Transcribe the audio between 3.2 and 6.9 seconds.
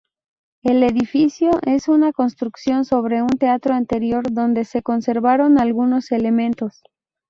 un teatro anterior donde se conservaron algunos elementos.